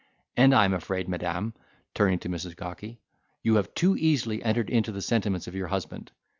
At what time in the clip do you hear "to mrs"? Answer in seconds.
2.21-2.55